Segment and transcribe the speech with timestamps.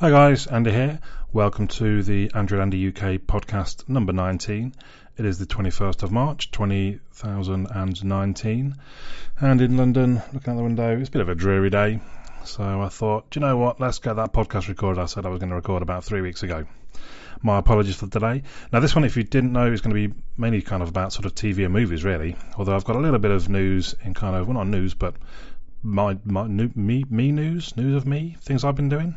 [0.00, 1.00] Hi guys, Andy here.
[1.32, 4.72] Welcome to the Android Andy UK podcast number 19.
[5.16, 8.76] It is the 21st of March 2019
[9.40, 11.98] and in London, looking out the window, it's a bit of a dreary day.
[12.44, 15.30] So I thought, do you know what, let's get that podcast recorded I said I
[15.30, 16.64] was going to record about three weeks ago.
[17.42, 18.44] My apologies for the delay.
[18.72, 21.12] Now this one, if you didn't know, is going to be mainly kind of about
[21.12, 24.14] sort of TV and movies really, although I've got a little bit of news in
[24.14, 25.16] kind of, well not news, but
[25.82, 29.16] my, my me, me news, news of me, things I've been doing.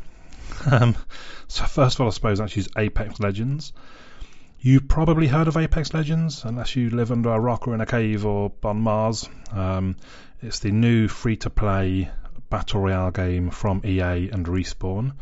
[0.70, 0.96] Um,
[1.48, 3.72] so first of all, I suppose that's use Apex Legends.
[4.60, 7.86] You've probably heard of Apex Legends, unless you live under a rock or in a
[7.86, 9.28] cave or on Mars.
[9.50, 9.96] Um,
[10.40, 12.10] it's the new free-to-play
[12.48, 15.14] battle royale game from EA and Respawn.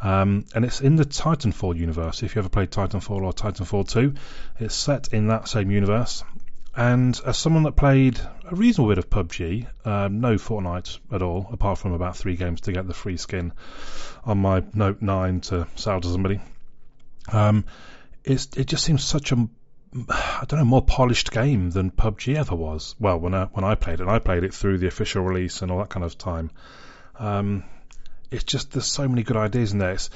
[0.00, 2.22] Um, and it's in the Titanfall universe.
[2.22, 4.14] If you ever played Titanfall or Titanfall 2,
[4.60, 6.22] it's set in that same universe.
[6.76, 11.48] And as someone that played a reasonable bit of PUBG, um, no Fortnite at all,
[11.50, 13.52] apart from about three games to get the free skin
[14.24, 16.40] on my Note 9 to sell to somebody,
[17.32, 17.64] um,
[18.24, 19.48] it just seems such a
[20.08, 22.96] I don't know more polished game than PUBG ever was.
[22.98, 25.70] Well, when I when I played it, I played it through the official release and
[25.70, 26.50] all that kind of time.
[27.18, 27.64] Um,
[28.30, 29.92] it's just there's so many good ideas in there.
[29.92, 30.10] It's,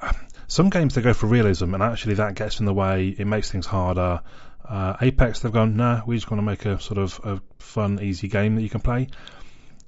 [0.48, 3.08] some games they go for realism, and actually that gets in the way.
[3.08, 4.20] It makes things harder.
[4.64, 8.00] Uh, Apex, they've gone, nah, we're just going to make a sort of a fun,
[8.00, 9.08] easy game that you can play.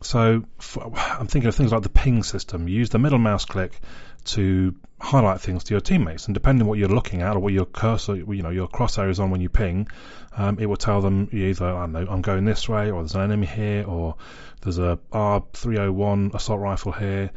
[0.02, 2.68] So for, I'm thinking of things like the ping system.
[2.68, 3.80] You use the middle mouse click
[4.24, 7.52] to highlight things to your teammates, and depending on what you're looking at or what
[7.52, 9.88] your cursor, you know, your crosshair is on when you ping,
[10.36, 13.14] um, it will tell them either I don't know I'm going this way, or there's
[13.14, 14.16] an enemy here, or
[14.60, 17.30] there's a R301 assault rifle here.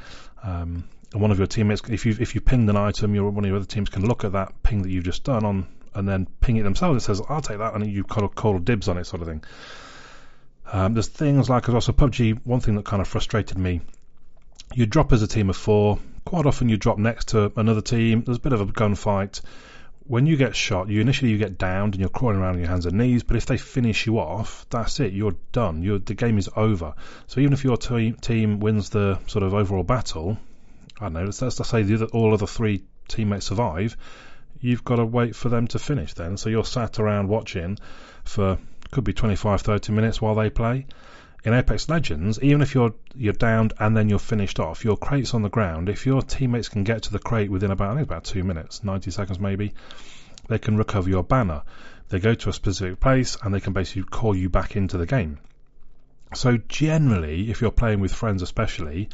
[0.44, 3.46] Um, and one of your teammates, if you if you pinged an item, your one
[3.46, 6.08] of your other teams can look at that ping that you've just done on and
[6.08, 7.04] then ping it themselves.
[7.04, 9.28] It says, I'll take that, and you kind of call dibs on it, sort of
[9.28, 9.44] thing.
[10.72, 13.82] Um, there's things like, as also PUBG, one thing that kind of frustrated me,
[14.74, 18.24] you drop as a team of four, quite often you drop next to another team,
[18.24, 19.42] there's a bit of a gunfight.
[20.02, 22.70] When you get shot, you initially you get downed and you're crawling around on your
[22.70, 25.84] hands and knees, but if they finish you off, that's it, you're done.
[25.84, 26.94] You're, the game is over.
[27.28, 30.38] So even if your te- team wins the sort of overall battle,
[31.00, 33.96] I don't know, let's, let's say the other, all other three teammates survive,
[34.62, 36.38] you've got to wait for them to finish then.
[36.38, 37.78] So you're sat around watching
[38.24, 38.58] for
[38.92, 40.86] could be 25, 30 minutes while they play.
[41.44, 45.34] In Apex Legends, even if you're you're downed and then you're finished off, your crate's
[45.34, 45.88] on the ground.
[45.88, 48.84] If your teammates can get to the crate within about I think about two minutes,
[48.84, 49.74] 90 seconds maybe,
[50.48, 51.64] they can recover your banner.
[52.10, 55.06] They go to a specific place and they can basically call you back into the
[55.06, 55.40] game.
[56.34, 59.10] So generally, if you're playing with friends especially,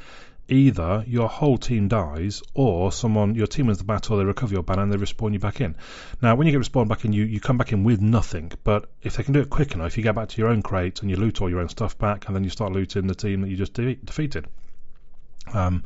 [0.48, 4.64] either your whole team dies or someone your team wins the battle, they recover your
[4.64, 5.76] banner and they respawn you back in.
[6.22, 8.52] Now, when you get respawned back in, you, you come back in with nothing.
[8.64, 11.02] But if they can do it quick enough, you get back to your own crate
[11.02, 13.42] and you loot all your own stuff back, and then you start looting the team
[13.42, 14.46] that you just de- defeated.
[15.54, 15.84] Um,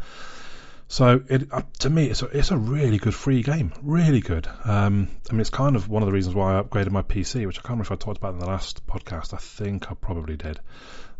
[0.89, 4.47] so it, uh, to me, it's a, it's a really good free game, really good.
[4.63, 7.45] Um, I mean, it's kind of one of the reasons why I upgraded my PC,
[7.45, 9.33] which I can't remember if I talked about in the last podcast.
[9.33, 10.59] I think I probably did.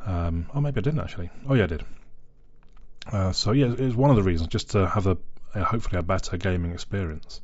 [0.06, 1.30] Um, or maybe I didn't actually.
[1.50, 1.84] Oh yeah, I did.
[3.12, 5.18] Uh, so yeah, it was one of the reasons just to have a,
[5.56, 7.42] a hopefully a better gaming experience.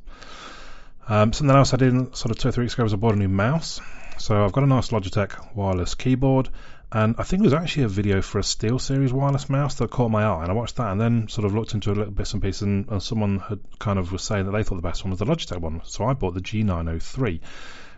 [1.08, 3.14] Um, something else I did sort of two or three weeks ago was I bought
[3.14, 3.80] a new mouse.
[4.18, 6.48] So I've got a nice Logitech wireless keyboard,
[6.92, 10.10] and I think it was actually a video for a SteelSeries wireless mouse that caught
[10.10, 12.32] my eye, and I watched that and then sort of looked into a little bits
[12.32, 15.04] and pieces, and, and someone had kind of was saying that they thought the best
[15.04, 17.40] one was the Logitech one, so I bought the G903.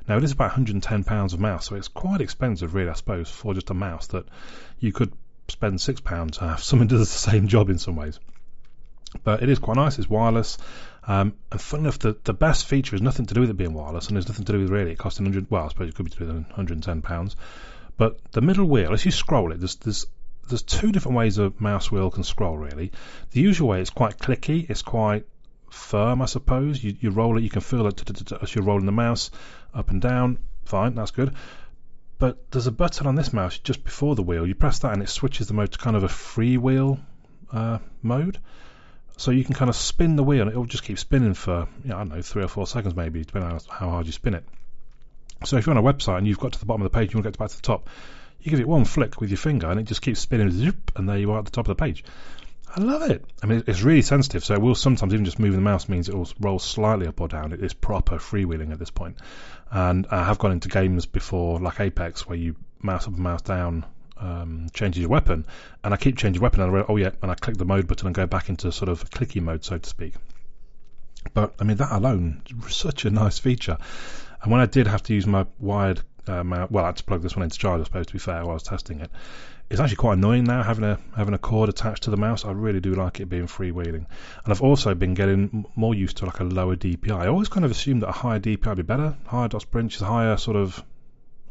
[0.09, 3.29] Now it is about 110 pounds a mouse, so it's quite expensive, really, I suppose,
[3.29, 4.25] for just a mouse that
[4.81, 5.13] you could
[5.49, 8.19] spend six pounds to have that does the same job in some ways.
[9.25, 9.99] But it is quite nice.
[9.99, 10.59] It's wireless.
[11.07, 13.73] Um, and fun enough, the, the best feature is nothing to do with it being
[13.73, 15.51] wireless, and there's nothing to do with really it costing 100.
[15.51, 17.37] Well, I suppose it could be to do with 110 pounds.
[17.97, 20.07] But the middle wheel, as you scroll it, there's there's
[20.49, 22.59] there's two different ways a mouse wheel can scroll.
[22.59, 22.93] Really,
[23.31, 24.69] the usual way is quite clicky.
[24.69, 25.27] It's quite
[25.71, 26.83] firm, I suppose.
[26.83, 29.31] You you roll it, you can feel it as you're rolling the mouse
[29.73, 30.39] up and down.
[30.65, 31.33] Fine, that's good.
[32.19, 34.47] But there's a button on this mouse just before the wheel.
[34.47, 36.99] You press that and it switches the mode to kind of a freewheel
[37.53, 38.39] uh, mode.
[39.19, 41.91] So you can kind of spin the wheel and it'll just keep spinning for, you
[41.91, 44.35] know, I don't know, three or four seconds maybe, depending on how hard you spin
[44.35, 44.45] it.
[45.45, 47.13] So if you're on a website and you've got to the bottom of the page,
[47.13, 47.89] you want to get back to the top,
[48.41, 51.09] you give it one flick with your finger and it just keeps spinning, zoop, and
[51.09, 52.05] there you are at the top of the page.
[52.75, 53.25] I love it.
[53.43, 56.09] I mean, it's really sensitive, so it will sometimes even just moving the mouse means
[56.09, 57.53] it will roll slightly up or down.
[57.53, 59.17] It is proper freewheeling at this point.
[59.71, 63.43] And I have gone into games before, like Apex, where you mouse up and mouse
[63.43, 63.87] down,
[64.19, 65.47] um, changes your weapon,
[65.85, 68.07] and I keep changing weapon, and I oh yeah, and I click the mode button
[68.07, 70.15] and go back into sort of clicky mode, so to speak.
[71.35, 73.79] But I mean, that alone, such a nice feature.
[74.43, 77.05] And when I did have to use my wired uh, mount, well, I had to
[77.05, 79.11] plug this one into charge, I suppose, to be fair, while I was testing it
[79.69, 82.45] it's actually quite annoying now having a having a cord attached to the mouse.
[82.45, 84.07] I really do like it being freewheeling,
[84.45, 87.13] and I've also been getting more used to like a lower DPI.
[87.13, 89.17] I always kind of assumed that a higher DPI would be better.
[89.27, 90.83] Higher inch is higher sort of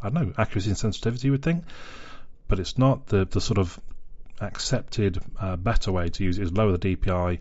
[0.02, 1.66] I don't know accuracy and sensitivity would think,
[2.48, 3.80] but it's not the the sort of
[4.40, 7.40] accepted uh, better way to use it is lower the DPI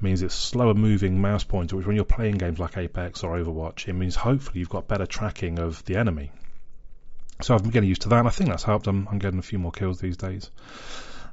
[0.00, 3.86] means it's slower moving mouse pointer, which when you're playing games like Apex or Overwatch,
[3.88, 6.32] it means hopefully you've got better tracking of the enemy.
[7.42, 8.86] So I've been getting used to that, and I think that's helped.
[8.86, 10.50] I'm, I'm getting a few more kills these days.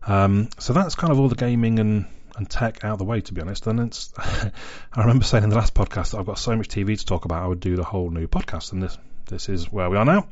[0.05, 2.05] Um, so that's kind of all the gaming and,
[2.37, 3.67] and tech out of the way, to be honest.
[3.67, 4.51] And it's, I
[4.97, 7.43] remember saying in the last podcast that I've got so much TV to talk about,
[7.43, 10.25] I would do the whole new podcast, and this this is where we are now.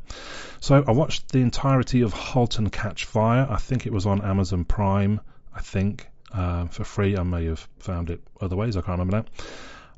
[0.60, 3.46] So I watched the entirety of *Halt and Catch Fire*.
[3.48, 5.20] I think it was on Amazon Prime.
[5.54, 7.16] I think uh, for free.
[7.16, 8.76] I may have found it other ways.
[8.76, 9.44] I can't remember now.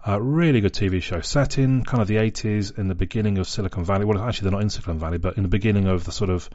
[0.06, 3.48] Uh, really good TV show set in kind of the 80s in the beginning of
[3.48, 4.04] Silicon Valley.
[4.04, 6.48] Well, actually, they're not in Silicon Valley, but in the beginning of the sort of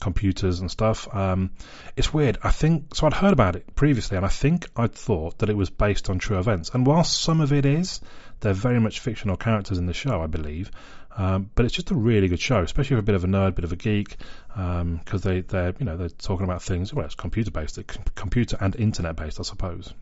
[0.00, 1.08] computers and stuff.
[1.14, 1.52] Um,
[1.96, 2.38] it's weird.
[2.42, 3.06] I think so.
[3.06, 6.18] I'd heard about it previously, and I think I'd thought that it was based on
[6.18, 6.70] true events.
[6.74, 8.00] And whilst some of it is,
[8.40, 10.70] they're very much fictional characters in the show, I believe.
[11.16, 13.48] Um, but it's just a really good show, especially for a bit of a nerd,
[13.48, 14.16] a bit of a geek,
[14.48, 15.00] because um,
[15.30, 16.92] they they're you know they're talking about things.
[16.92, 17.78] Well, it's computer based,
[18.14, 19.92] computer and internet based, I suppose.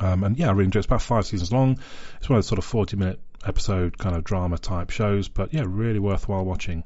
[0.00, 0.80] Um, and yeah, I really enjoy it.
[0.80, 1.78] It's about five seasons long.
[2.18, 5.54] It's one of those sort of 40 minute episode kind of drama type shows, but
[5.54, 6.84] yeah, really worthwhile watching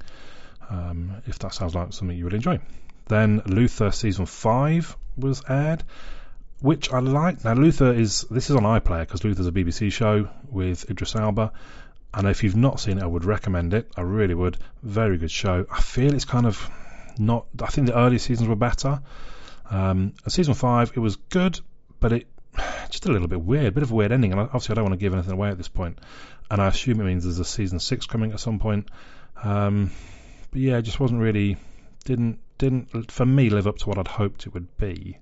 [0.70, 2.58] um, if that sounds like something you would enjoy.
[3.06, 5.84] Then Luther season five was aired,
[6.61, 7.44] which I like.
[7.44, 11.52] Now Luther is this is on iPlayer because Luther's a BBC show with Idris Elba.
[12.14, 13.90] And if you've not seen it, I would recommend it.
[13.96, 14.56] I really would.
[14.82, 15.67] Very good show.
[15.70, 16.70] I feel it's kind of
[17.19, 17.46] not.
[17.60, 19.00] I think the early seasons were better.
[19.69, 21.58] Um, season five, it was good,
[21.99, 22.28] but it
[22.94, 24.31] just a little bit weird, bit of a weird ending.
[24.31, 25.99] And obviously, I don't want to give anything away at this point.
[26.49, 28.88] And I assume it means there's a season six coming at some point.
[29.43, 29.91] Um,
[30.52, 31.56] but yeah, it just wasn't really
[32.05, 35.19] didn't didn't for me live up to what I'd hoped it would be.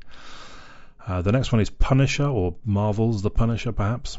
[1.06, 4.18] Uh, the next one is Punisher or Marvel's The Punisher, perhaps,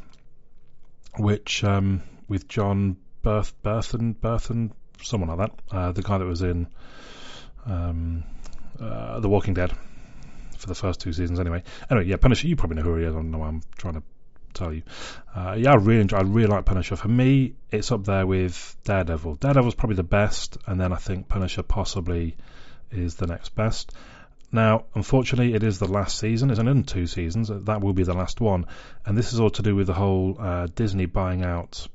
[1.17, 6.41] which um, with John Berth Berthen Berthen someone like that, uh, the guy that was
[6.41, 6.67] in
[7.65, 8.23] um,
[8.79, 9.71] uh, The Walking Dead
[10.63, 11.61] for the first two seasons anyway.
[11.91, 13.13] Anyway, yeah, Punisher, you probably know who he is.
[13.13, 14.03] I don't know why I'm trying to
[14.53, 14.83] tell you.
[15.35, 16.95] Uh, yeah, I really enjoy, I really like Punisher.
[16.95, 19.35] For me, it's up there with Daredevil.
[19.35, 22.37] Daredevil's probably the best, and then I think Punisher possibly
[22.91, 23.91] is the next best.
[24.51, 26.49] Now, unfortunately, it is the last season.
[26.49, 27.49] It's only two seasons.
[27.49, 28.67] That will be the last one,
[29.05, 31.87] and this is all to do with the whole uh, Disney buying out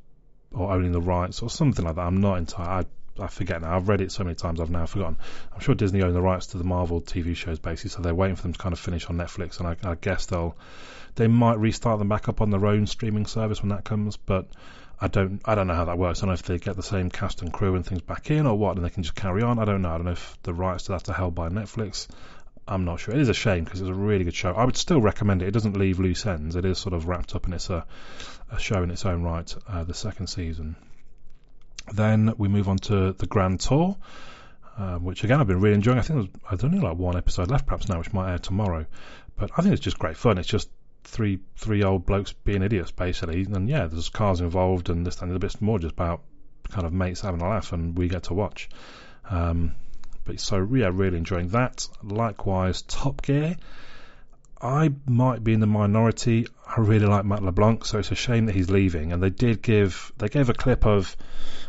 [0.51, 2.03] or owning the rights or something like that.
[2.03, 2.87] I'm not entirely.
[3.21, 3.75] I forget now.
[3.75, 5.17] I've read it so many times I've now forgotten.
[5.53, 8.37] I'm sure Disney own the rights to the Marvel TV shows basically, so they're waiting
[8.37, 10.57] for them to kind of finish on Netflix, and I, I guess they'll
[11.15, 14.47] they might restart them back up on their own streaming service when that comes, but.
[15.01, 16.19] I don't I don't know how that works.
[16.19, 18.49] I don't know if they get the same cast and crew and things back in
[18.49, 19.61] or what, and they can just carry on.
[19.61, 19.91] I don't know.
[19.91, 22.09] I don't know if the rights to that are held by Netflix.
[22.69, 23.15] I'm not sure.
[23.15, 24.53] It is a shame because it's a really good show.
[24.53, 25.49] I would still recommend it.
[25.49, 26.55] It doesn't leave loose ends.
[26.55, 27.87] It is sort of wrapped up and it's a,
[28.51, 29.55] a show in its own right.
[29.67, 30.77] Uh, the second season.
[31.93, 33.97] Then we move on to the Grand Tour,
[34.77, 35.99] um, which again I've been really enjoying.
[35.99, 38.87] I think there's, only like one episode left perhaps now, which might air tomorrow.
[39.37, 40.39] But I think it's just great fun.
[40.39, 40.69] It's just
[41.05, 45.35] three three old blokes being idiots basically, and yeah, there's cars involved and this and
[45.35, 46.23] a bit more just about
[46.71, 48.69] kind of mates having a laugh, and we get to watch.
[49.31, 49.75] Um,
[50.25, 51.89] but so yeah, really enjoying that.
[52.03, 53.57] Likewise, Top Gear.
[54.61, 56.47] I might be in the minority.
[56.67, 59.13] I really like Matt LeBlanc, so it's a shame that he's leaving.
[59.13, 61.17] And they did give they gave a clip of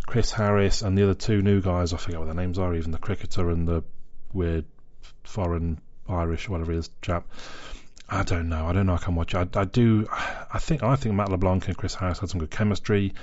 [0.08, 1.94] Chris Harris and the other two new guys.
[1.94, 3.84] I forget what their names are, even the cricketer and the
[4.34, 4.66] weird
[5.24, 7.28] foreign Irish whatever he is chap.
[8.10, 8.66] I don't know.
[8.66, 8.96] I don't know.
[8.96, 9.36] I can watch.
[9.36, 10.08] I, I do.
[10.12, 10.82] I think.
[10.82, 13.14] I think Matt LeBlanc and Chris Harris had some good chemistry.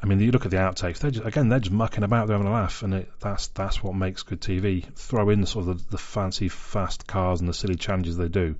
[0.00, 0.98] I mean, you look at the outtakes.
[0.98, 3.82] They're just, again, they're just mucking about, they're having a laugh, and it, that's that's
[3.82, 4.84] what makes good TV.
[4.94, 8.28] Throw in the sort of the, the fancy fast cars and the silly challenges they
[8.28, 8.54] do,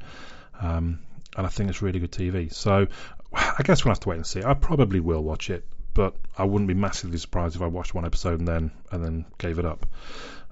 [0.60, 1.00] um,
[1.36, 2.52] and I think it's really good TV.
[2.52, 2.86] So
[3.32, 4.42] I guess we'll have to wait and see.
[4.42, 8.04] I probably will watch it, but I wouldn't be massively surprised if I watched one
[8.04, 9.86] episode and then and then gave it up.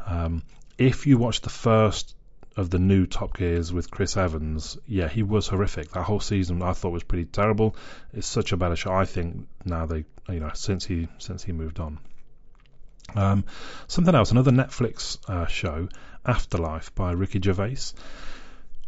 [0.07, 0.43] Um,
[0.79, 2.15] if you watch the first
[2.57, 5.91] of the new Top Gears with Chris Evans, yeah, he was horrific.
[5.91, 7.77] That whole season I thought was pretty terrible.
[8.13, 8.93] It's such a better show.
[8.93, 11.99] I think now they, you know, since he since he moved on.
[13.15, 13.45] Um,
[13.87, 15.89] something else, another Netflix uh, show,
[16.25, 17.93] Afterlife by Ricky Gervais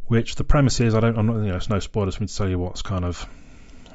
[0.09, 2.27] which the premise is I don't I'm not you know it's no spoilers for me
[2.27, 3.23] to tell you what's kind of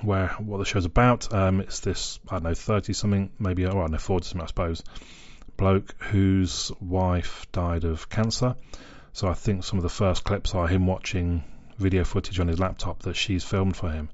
[0.02, 1.34] where what the show's about.
[1.34, 4.44] Um, it's this I don't know thirty something maybe or I don't know forty something
[4.44, 4.84] I suppose
[5.58, 8.56] bloke whose wife died of cancer.
[9.12, 11.44] So I think some of the first clips are him watching
[11.78, 14.10] video footage on his laptop that she's filmed for him.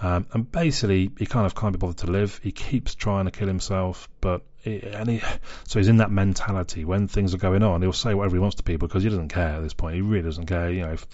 [0.00, 2.40] Um, and basically, he kind of can't be bothered to live.
[2.42, 5.22] He keeps trying to kill himself, but and he,
[5.64, 6.84] so he's in that mentality.
[6.84, 9.28] When things are going on, he'll say whatever he wants to people because he doesn't
[9.28, 9.94] care at this point.
[9.94, 10.70] He really doesn't care.
[10.70, 11.06] You know, if,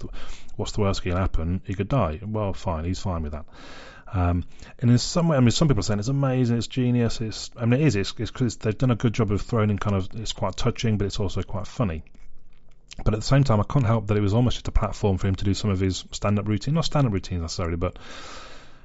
[0.56, 1.62] what's the worst that can happen?
[1.64, 2.20] He could die.
[2.22, 2.84] Well, fine.
[2.84, 3.44] He's fine with that.
[4.12, 4.44] Um,
[4.78, 7.20] and in some way, I mean, some people are saying it's amazing, it's genius.
[7.20, 7.96] It's, I mean, it is.
[7.96, 10.08] It's because they've done a good job of throwing in kind of.
[10.14, 12.04] It's quite touching, but it's also quite funny.
[13.04, 15.16] But at the same time, I couldn't help that it was almost just a platform
[15.16, 17.98] for him to do some of his stand-up routine, not stand-up routines necessarily, but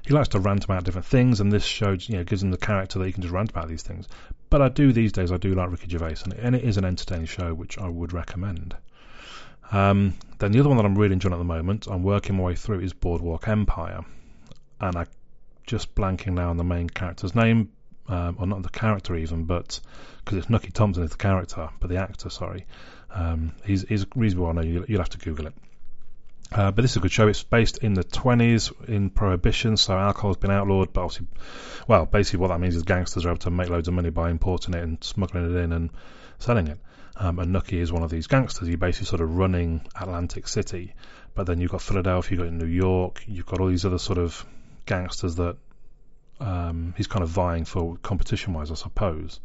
[0.06, 2.56] he likes to rant about different things, and this show, you know, gives him the
[2.58, 4.08] character that he can just rant about these things.
[4.50, 6.84] But I do these days, I do like Ricky Gervais, and, and it is an
[6.84, 8.76] entertaining show, which I would recommend.
[9.70, 12.44] Um, then the other one that I'm really enjoying at the moment, I'm working my
[12.44, 14.00] way through, is Boardwalk Empire,
[14.80, 15.06] and I
[15.66, 17.70] just blanking now on the main character's name,
[18.08, 19.78] um, or not the character even, but
[20.24, 22.66] because it's Nucky Thompson is the character, but the actor, sorry.
[23.10, 24.84] Um, he's, he's reasonably well known.
[24.88, 25.54] You'll have to Google it.
[26.50, 27.28] Uh, but this is a good show.
[27.28, 30.92] It's based in the 20s in Prohibition, so alcohol's been outlawed.
[30.92, 31.26] But obviously,
[31.86, 34.30] well, basically what that means is gangsters are able to make loads of money by
[34.30, 35.90] importing it and smuggling it in and
[36.38, 36.78] selling it.
[37.16, 38.68] Um, and Nucky is one of these gangsters.
[38.68, 40.94] You're basically sort of running Atlantic City,
[41.34, 44.18] but then you've got Philadelphia, you've got New York, you've got all these other sort
[44.18, 44.46] of
[44.86, 45.56] gangsters that
[46.40, 49.40] um, he's kind of vying for competition-wise, I suppose.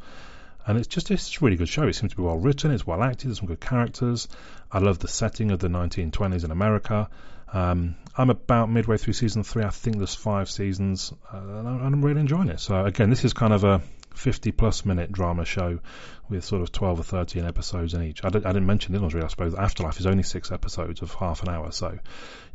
[0.65, 1.83] And it's just it's a really good show.
[1.83, 2.71] It seems to be well written.
[2.71, 3.27] It's well acted.
[3.29, 4.27] There's some good characters.
[4.71, 7.09] I love the setting of the 1920s in America.
[7.51, 9.63] Um, I'm about midway through season three.
[9.63, 12.59] I think there's five seasons, uh, and I'm really enjoying it.
[12.59, 13.81] So again, this is kind of a
[14.15, 15.79] 50 plus minute drama show
[16.29, 18.23] with sort of 12 or 13 episodes in each.
[18.23, 19.25] I, did, not mention this one really.
[19.25, 21.97] I suppose Afterlife is only six episodes of half an hour, so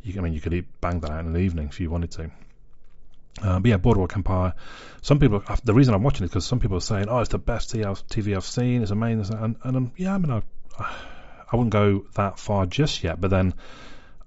[0.03, 2.31] you, I mean you could bang that out in an evening if you wanted to.
[3.41, 4.53] Uh, but yeah, Boardwalk Empire.
[5.01, 7.37] Some people, the reason I'm watching it because some people are saying, "Oh, it's the
[7.37, 8.81] best TV I've seen.
[8.81, 10.41] It's amazing." And, and um, yeah, I mean, I,
[10.79, 13.21] I wouldn't go that far just yet.
[13.21, 13.53] But then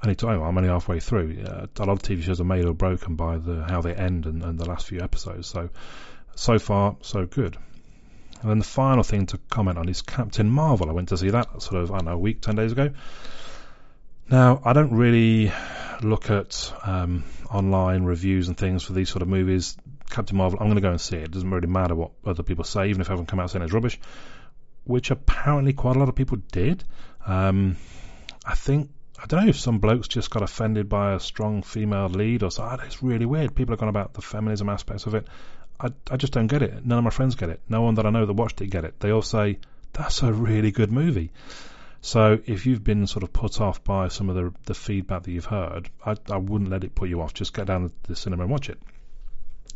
[0.00, 0.28] I need to.
[0.28, 1.44] Oh, I'm only halfway through.
[1.46, 4.26] Uh, a lot of TV shows are made or broken by the how they end
[4.26, 5.46] and, and the last few episodes.
[5.46, 5.68] So,
[6.34, 7.58] so far, so good.
[8.40, 10.88] And then the final thing to comment on is Captain Marvel.
[10.88, 12.90] I went to see that sort of I don't know a week, ten days ago.
[14.32, 15.52] Now, I don't really
[16.00, 19.76] look at um, online reviews and things for these sort of movies.
[20.08, 21.24] Captain Marvel, I'm going to go and see it.
[21.24, 23.74] It doesn't really matter what other people say, even if haven't come out saying it's
[23.74, 24.00] rubbish,
[24.84, 26.82] which apparently quite a lot of people did.
[27.26, 27.76] Um,
[28.42, 28.88] I think
[29.22, 32.50] I don't know if some blokes just got offended by a strong female lead or
[32.50, 32.66] so.
[32.86, 33.54] It's really weird.
[33.54, 35.26] People are going about the feminism aspects of it.
[35.78, 36.86] I, I just don't get it.
[36.86, 37.60] None of my friends get it.
[37.68, 38.98] No one that I know that watched it get it.
[38.98, 39.58] They all say
[39.92, 41.32] that's a really good movie.
[42.04, 45.30] So if you've been sort of put off by some of the, the feedback that
[45.30, 47.32] you've heard, I, I wouldn't let it put you off.
[47.32, 48.78] Just get down to the cinema and watch it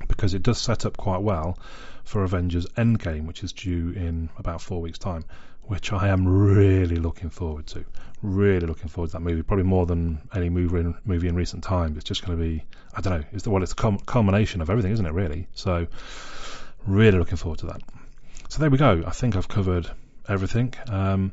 [0.08, 1.56] because it does set up quite well
[2.02, 5.24] for Avengers Endgame, which is due in about four weeks' time,
[5.62, 7.84] which I am really looking forward to.
[8.22, 11.62] Really looking forward to that movie, probably more than any movie in, movie in recent
[11.62, 11.96] times.
[11.96, 14.68] It's just going to be, I don't know, it's the, well, it's a culmination of
[14.68, 15.12] everything, isn't it?
[15.12, 15.46] Really.
[15.54, 15.86] So,
[16.86, 17.82] really looking forward to that.
[18.48, 19.04] So there we go.
[19.06, 19.88] I think I've covered
[20.28, 20.74] everything.
[20.88, 21.32] Um,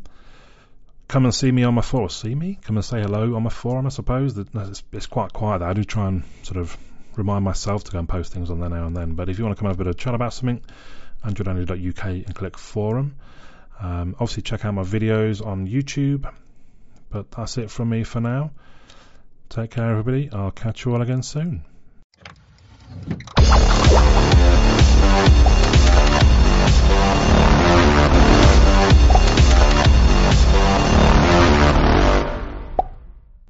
[1.13, 2.09] come and see me on my forum.
[2.09, 2.57] See me?
[2.63, 4.35] Come and say hello on my forum, I suppose.
[4.35, 5.67] It's, it's quite quiet there.
[5.67, 6.75] I do try and sort of
[7.15, 9.13] remind myself to go and post things on there now and then.
[9.13, 10.59] But if you want to come have a bit of a chat about something,
[11.23, 13.15] androidandy.uk and click forum.
[13.79, 16.27] Um, obviously, check out my videos on YouTube.
[17.11, 18.49] But that's it from me for now.
[19.49, 20.31] Take care, everybody.
[20.31, 21.63] I'll catch you all again soon.